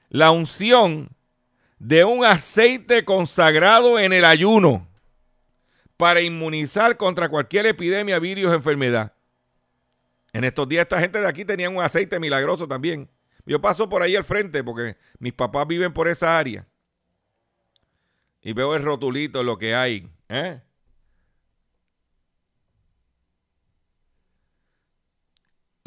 [0.07, 1.09] La unción
[1.77, 4.87] de un aceite consagrado en el ayuno
[5.97, 9.11] para inmunizar contra cualquier epidemia, virus, enfermedad.
[10.31, 13.09] En estos días esta gente de aquí tenían un aceite milagroso también.
[13.45, 16.65] Yo paso por ahí al frente porque mis papás viven por esa área.
[18.41, 20.09] Y veo el rotulito, lo que hay.
[20.29, 20.61] ¿eh?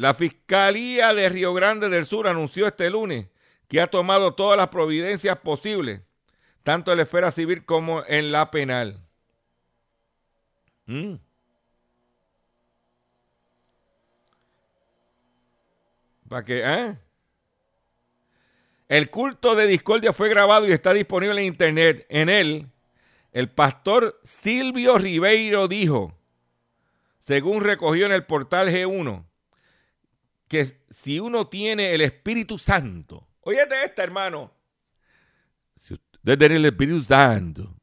[0.01, 3.27] La Fiscalía de Río Grande del Sur anunció este lunes
[3.67, 6.01] que ha tomado todas las providencias posibles,
[6.63, 8.99] tanto en la esfera civil como en la penal.
[10.87, 11.17] Mm.
[16.29, 16.63] ¿Para qué?
[16.65, 16.97] ¿Eh?
[18.89, 22.07] El culto de discordia fue grabado y está disponible en internet.
[22.09, 22.71] En él,
[23.33, 26.17] el pastor Silvio Ribeiro dijo,
[27.19, 29.27] según recogió en el portal G1,
[30.51, 34.51] que si uno tiene el Espíritu Santo, oye de esta, hermano,
[35.77, 37.73] si usted tiene el Espíritu Santo,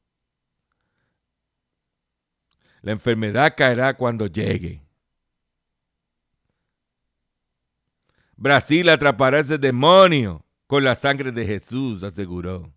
[2.83, 4.83] la enfermedad caerá cuando llegue.
[8.37, 12.71] Brasil atrapará ese demonio con la sangre de Jesús, aseguró.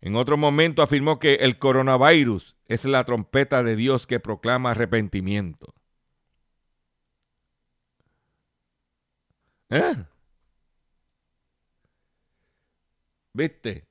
[0.00, 5.74] En otro momento afirmó que el coronavirus es la trompeta de Dios que proclama arrepentimiento.
[9.70, 9.94] ¿Eh?
[13.32, 13.86] ¿Viste?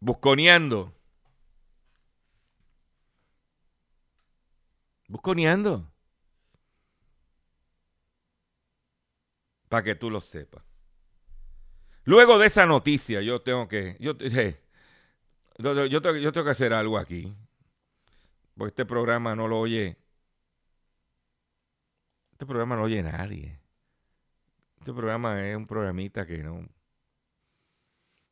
[0.00, 0.94] Busconeando.
[5.08, 5.92] Busconeando.
[9.68, 10.62] Para que tú lo sepas.
[12.04, 13.96] Luego de esa noticia, yo tengo que.
[14.00, 14.16] Yo,
[15.58, 17.34] yo, tengo, tengo que hacer algo aquí.
[18.56, 19.96] Porque este programa no lo oye.
[22.32, 23.59] Este programa no lo oye nadie.
[24.80, 26.66] Este programa es un programita que no.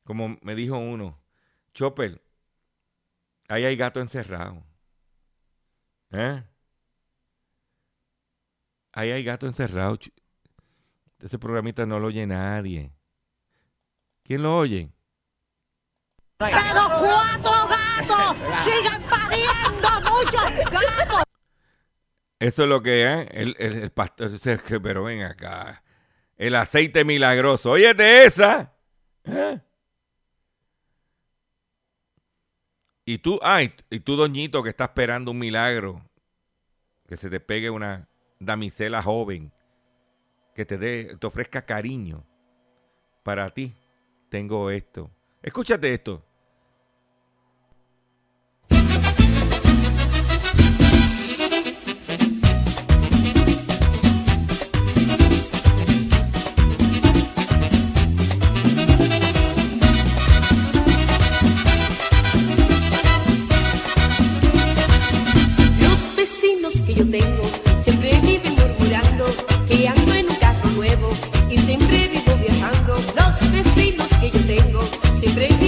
[0.02, 1.20] Como me dijo uno,
[1.74, 2.22] Chopper,
[3.48, 4.64] ahí hay gato encerrado.
[6.10, 6.42] ¿Eh?
[8.92, 9.98] Ahí hay gato encerrado.
[11.18, 12.94] Ese programita no lo oye nadie.
[14.22, 14.90] ¿Quién lo oye?
[16.38, 16.56] Pero
[16.98, 21.24] cuatro gatos siguen pariendo muchos gatos.
[22.38, 23.28] Eso es lo que es.
[23.32, 24.30] El, el, el pastor.
[24.82, 25.82] Pero ven acá.
[26.38, 27.72] El aceite milagroso.
[27.72, 28.72] Oye, de esa.
[29.24, 29.60] ¿Eh?
[33.04, 36.00] Y tú, ay, y tú, doñito, que está esperando un milagro.
[37.08, 38.08] Que se te pegue una
[38.38, 39.52] damisela joven.
[40.54, 42.24] Que te dé, te ofrezca cariño.
[43.24, 43.74] Para ti,
[44.28, 45.10] tengo esto.
[45.42, 46.24] Escúchate esto.
[74.16, 74.80] Que yo tengo
[75.18, 75.67] siempre viven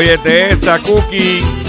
[0.00, 1.59] Óyete esa, Cookie.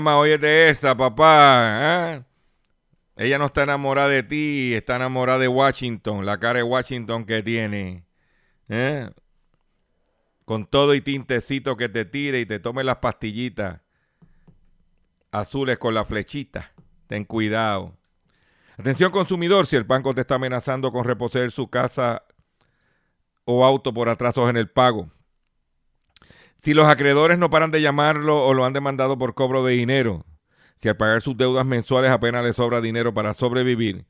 [0.00, 2.14] Nada más, óyete esa, papá.
[2.14, 2.24] ¿eh?
[3.16, 7.42] Ella no está enamorada de ti, está enamorada de Washington, la cara de Washington que
[7.42, 8.04] tiene.
[8.68, 9.10] ¿eh?
[10.44, 13.80] Con todo y tintecito que te tire y te tome las pastillitas.
[15.32, 16.72] azules con la flechita.
[17.06, 17.94] Ten cuidado.
[18.78, 22.22] Atención consumidor, si el banco te está amenazando con reposer su casa
[23.44, 25.10] o auto por atrasos en el pago.
[26.62, 30.26] Si los acreedores no paran de llamarlo o lo han demandado por cobro de dinero.
[30.76, 34.04] Si al pagar sus deudas mensuales apenas le sobra dinero para sobrevivir.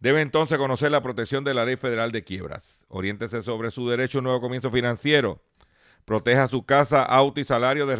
[0.00, 2.86] Debe entonces conocer la protección de la Ley Federal de Quiebras.
[2.88, 5.42] Oriéntese sobre su derecho a un nuevo comienzo financiero.
[6.06, 7.96] Proteja su casa, auto y salario de,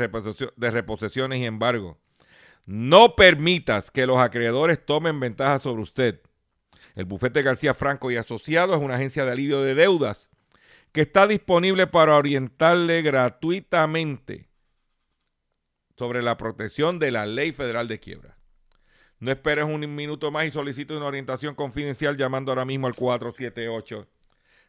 [0.57, 1.99] de reposesiones y embargo.
[2.65, 6.23] No permitas que los acreedores tomen ventaja sobre usted.
[6.95, 10.31] El bufete García Franco y Asociados es una agencia de alivio de deudas
[10.93, 14.49] que está disponible para orientarle gratuitamente
[15.97, 18.39] sobre la protección de la Ley Federal de Quiebra.
[19.19, 24.09] No esperes un minuto más y solicite una orientación confidencial llamando ahora mismo al 478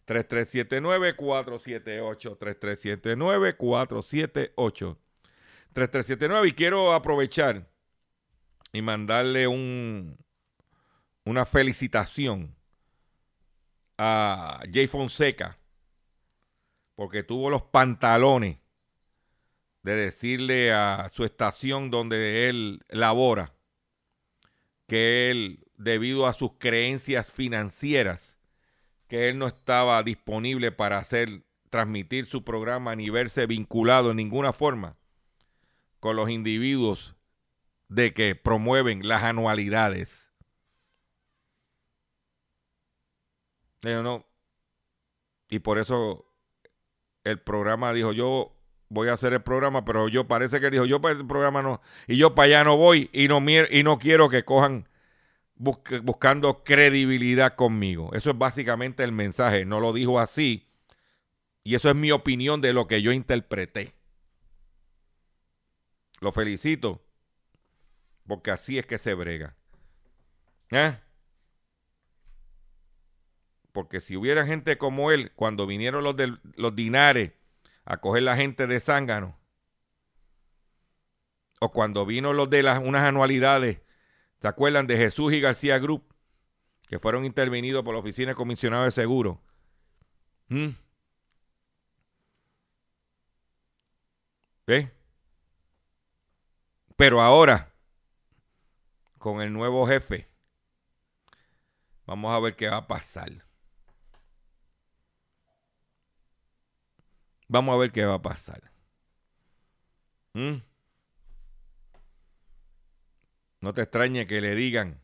[0.06, 4.98] 3379 478 3379 478
[5.74, 7.70] 3379 y quiero aprovechar
[8.74, 10.18] y mandarle un
[11.24, 12.54] una felicitación
[13.98, 15.61] a Jay Fonseca
[17.02, 18.60] porque tuvo los pantalones
[19.82, 23.56] de decirle a su estación donde él labora
[24.86, 28.38] que él, debido a sus creencias financieras,
[29.08, 31.42] que él no estaba disponible para hacer,
[31.72, 34.96] transmitir su programa ni verse vinculado en ninguna forma
[36.00, 37.16] con los individuos
[37.88, 40.32] de que promueven las anualidades.
[43.82, 44.24] Dijo, no.
[45.50, 46.31] Y por eso
[47.24, 48.54] el programa dijo, yo
[48.90, 51.82] voy a hacer el programa, pero yo parece que dijo, yo para el programa no,
[52.08, 54.88] y yo para allá no voy y no, y no quiero que cojan
[55.62, 58.12] buscando credibilidad conmigo.
[58.14, 59.64] Eso es básicamente el mensaje.
[59.64, 60.68] No lo dijo así.
[61.64, 63.94] Y eso es mi opinión de lo que yo interpreté.
[66.20, 67.04] Lo felicito.
[68.28, 69.56] Porque así es que se brega.
[70.72, 70.98] ¿Eh?
[73.72, 77.32] Porque si hubiera gente como él, cuando vinieron los, del- los dinares
[77.86, 79.38] a coger la gente de zángano,
[81.60, 83.82] o cuando vino los de las unas anualidades,
[84.42, 86.04] ¿se acuerdan de Jesús y García Group?
[86.88, 89.42] Que fueron intervenidos por la Oficina de Comisionado de Seguro.
[90.50, 90.70] ¿Mm?
[96.96, 97.74] Pero ahora,
[99.18, 100.30] con el nuevo jefe,
[102.06, 103.46] vamos a ver qué va a pasar.
[107.52, 108.72] Vamos a ver qué va a pasar.
[110.34, 110.62] ¿Mm?
[113.60, 115.02] No te extrañe que le digan,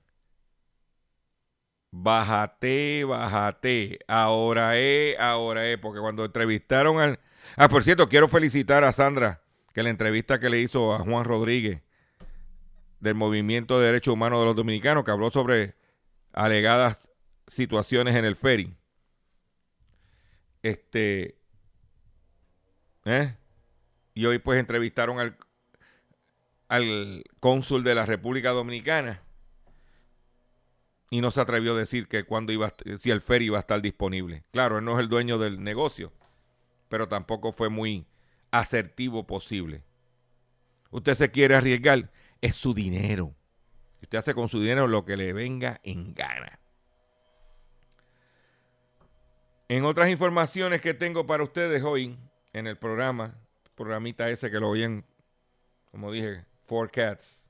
[1.91, 7.19] bájate, bájate, ahora es, ahora es, porque cuando entrevistaron al...
[7.57, 9.41] Ah, por cierto, quiero felicitar a Sandra,
[9.73, 11.81] que la entrevista que le hizo a Juan Rodríguez
[13.01, 15.75] del Movimiento de Derechos Humanos de los Dominicanos, que habló sobre
[16.31, 17.11] alegadas
[17.45, 18.73] situaciones en el ferry.
[20.63, 21.36] Este...
[23.08, 23.38] ¿eh?
[24.14, 25.38] Y hoy pues entrevistaron al,
[26.68, 29.22] al cónsul de la República Dominicana
[31.10, 33.62] y no se atrevió a decir que cuando iba a si el ferry iba a
[33.62, 34.43] estar disponible.
[34.51, 36.12] Claro, él no es el dueño del negocio,
[36.89, 38.05] pero tampoco fue muy
[38.51, 39.84] asertivo posible.
[40.91, 43.36] Usted se quiere arriesgar, es su dinero.
[44.01, 46.60] Usted hace con su dinero lo que le venga en gana.
[49.70, 52.18] En otras informaciones que tengo para ustedes hoy
[52.53, 53.35] en el programa,
[53.75, 55.03] programita ese que lo oyen,
[55.91, 57.43] como dije, Four Cats.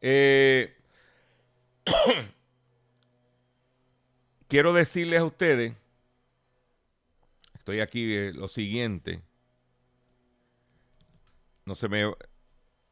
[0.00, 0.76] Eh,
[4.48, 5.74] quiero decirles a ustedes,
[7.54, 9.20] estoy aquí eh, lo siguiente,
[11.64, 12.12] no se me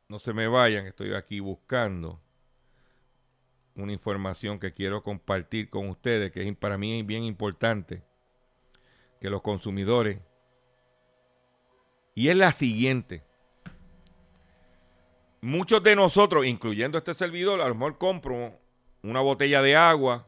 [0.09, 2.21] no se me vayan, estoy aquí buscando
[3.75, 8.03] una información que quiero compartir con ustedes, que para mí es bien importante,
[9.21, 10.19] que los consumidores,
[12.15, 13.23] y es la siguiente.
[15.41, 18.59] Muchos de nosotros, incluyendo este servidor, a lo mejor compro
[19.03, 20.27] una botella de agua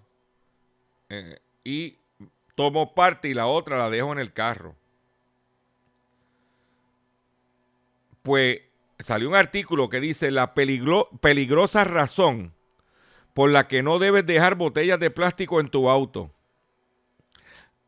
[1.09, 1.99] eh, y
[2.55, 4.77] tomo parte y la otra la dejo en el carro.
[8.23, 8.61] Pues
[8.99, 12.53] salió un artículo que dice la peligro- peligrosa razón
[13.33, 16.31] por la que no debes dejar botellas de plástico en tu auto.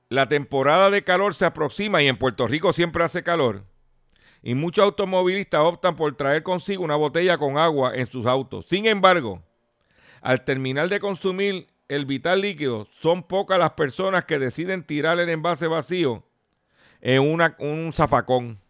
[0.08, 3.64] La temporada de calor se aproxima y en Puerto Rico siempre hace calor.
[4.42, 8.66] Y muchos automovilistas optan por traer consigo una botella con agua en sus autos.
[8.68, 9.42] Sin embargo,
[10.20, 15.28] al terminar de consumir el vital líquido, son pocas las personas que deciden tirar el
[15.28, 16.22] envase vacío
[17.00, 18.60] en una- un zafacón.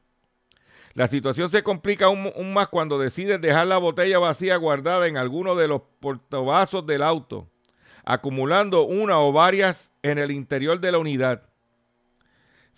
[0.94, 5.16] La situación se complica aún, aún más cuando decides dejar la botella vacía guardada en
[5.16, 7.48] alguno de los portavasos del auto,
[8.04, 11.42] acumulando una o varias en el interior de la unidad.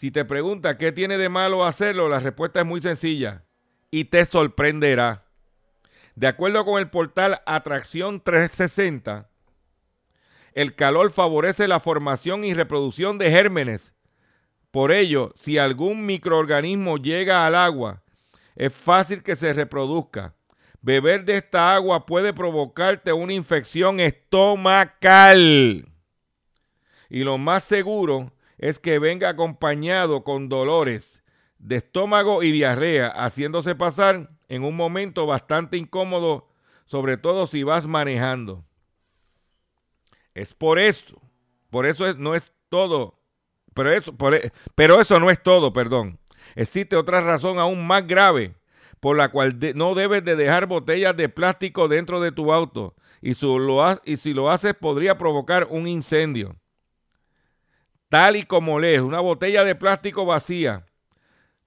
[0.01, 3.45] Si te pregunta qué tiene de malo hacerlo, la respuesta es muy sencilla
[3.91, 5.27] y te sorprenderá.
[6.15, 9.29] De acuerdo con el portal Atracción 360,
[10.55, 13.93] el calor favorece la formación y reproducción de gérmenes.
[14.71, 18.03] Por ello, si algún microorganismo llega al agua,
[18.57, 20.35] es fácil que se reproduzca.
[20.81, 25.87] Beber de esta agua puede provocarte una infección estomacal.
[27.11, 31.23] Y lo más seguro es que venga acompañado con dolores
[31.59, 36.49] de estómago y diarrea, haciéndose pasar en un momento bastante incómodo,
[36.85, 38.63] sobre todo si vas manejando.
[40.35, 41.21] Es por eso,
[41.71, 43.19] por eso no es todo,
[43.73, 46.19] pero eso, e, pero eso no es todo, perdón.
[46.55, 48.55] Existe otra razón aún más grave
[49.01, 53.35] por la cual no debes de dejar botellas de plástico dentro de tu auto y,
[53.41, 56.60] lo y si lo haces podría provocar un incendio.
[58.11, 60.85] Tal y como lees, una botella de plástico vacía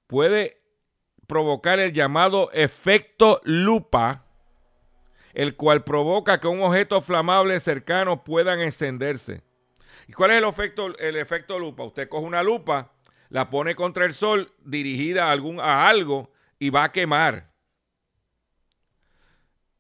[0.07, 0.61] puede
[1.25, 4.25] provocar el llamado efecto lupa,
[5.33, 9.41] el cual provoca que un objeto flamable cercano puedan encenderse.
[10.05, 11.85] ¿Y cuál es el efecto, el efecto lupa?
[11.85, 12.91] Usted coge una lupa,
[13.29, 16.29] la pone contra el sol dirigida a, algún, a algo
[16.59, 17.53] y va a quemar.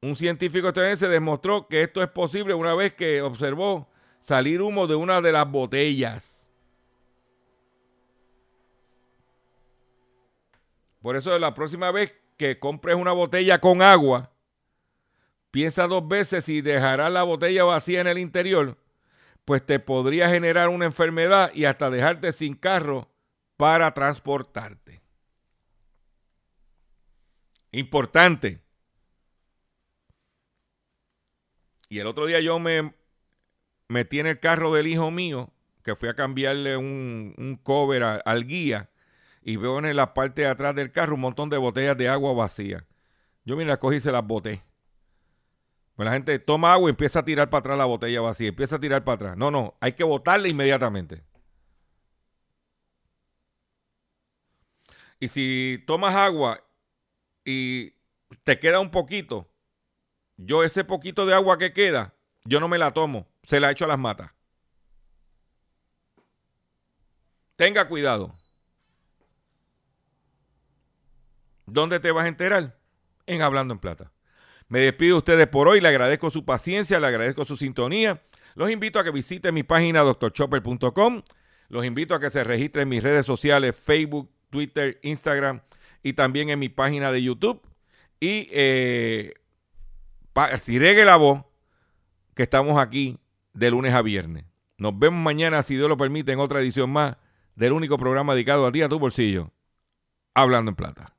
[0.01, 3.89] Un científico estadounidense demostró que esto es posible una vez que observó
[4.23, 6.32] salir humo de una de las botellas.
[11.03, 14.31] Por eso la próxima vez que compres una botella con agua,
[15.51, 18.77] piensa dos veces si dejarás la botella vacía en el interior,
[19.43, 23.11] pues te podría generar una enfermedad y hasta dejarte sin carro
[23.57, 25.01] para transportarte.
[27.73, 28.61] Importante.
[31.89, 32.95] Y el otro día yo me
[33.89, 35.51] metí en el carro del hijo mío,
[35.83, 38.89] que fui a cambiarle un, cover al guía,
[39.45, 42.33] y veo en la parte de atrás del carro un montón de botellas de agua
[42.33, 42.83] vacías.
[43.45, 44.63] Yo las cogí y se las boté.
[45.95, 48.77] Pues la gente toma agua y empieza a tirar para atrás la botella vacía, empieza
[48.77, 49.37] a tirar para atrás.
[49.37, 51.23] No, no, hay que botarla inmediatamente.
[55.19, 56.63] Y si tomas agua
[57.45, 57.93] y
[58.43, 59.49] te queda un poquito,
[60.37, 63.85] yo ese poquito de agua que queda, yo no me la tomo, se la echo
[63.85, 64.31] a las matas.
[67.55, 68.33] Tenga cuidado.
[71.65, 72.77] ¿Dónde te vas a enterar?
[73.25, 74.11] En Hablando en Plata.
[74.67, 78.21] Me despido de ustedes por hoy, le agradezco su paciencia, le agradezco su sintonía.
[78.55, 81.21] Los invito a que visiten mi página doctorchopper.com.
[81.69, 85.61] Los invito a que se registren en mis redes sociales, Facebook, Twitter, Instagram
[86.03, 87.61] y también en mi página de YouTube.
[88.19, 89.33] Y eh,
[90.61, 91.43] si regue la voz,
[92.35, 93.19] que estamos aquí
[93.53, 94.45] de lunes a viernes.
[94.77, 97.17] Nos vemos mañana, si Dios lo permite, en otra edición más
[97.55, 99.51] del único programa dedicado a ti, a tu bolsillo,
[100.33, 101.15] Hablando en Plata.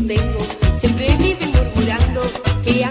[0.00, 0.38] tengo.
[0.80, 2.22] Siempre viven murmurando
[2.64, 2.84] que